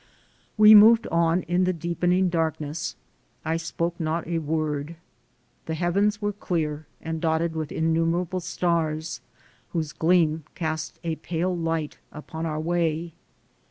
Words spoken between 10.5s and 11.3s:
cast a